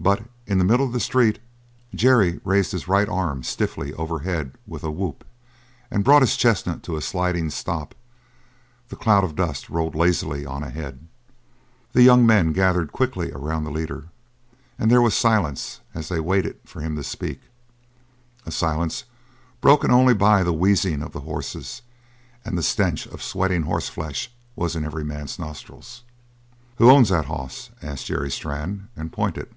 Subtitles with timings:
[0.00, 1.38] But in the middle of the street
[1.94, 5.24] Jerry raised his right arm stiffly overhead with a whoop
[5.92, 7.94] and brought his chestnut to a sliding stop;
[8.88, 11.06] the cloud of dust rolled lazily on ahead.
[11.92, 14.08] The young men gathered quickly around the leader,
[14.76, 17.40] and there was silence as they waited for him to speak
[18.44, 19.04] a silence
[19.60, 21.82] broken only by the wheezing of the horses,
[22.44, 26.02] and the stench of sweating horseflesh was in every man's nostrils.
[26.78, 29.54] "Who owns that hoss?" asked Jerry Strann, and pointed.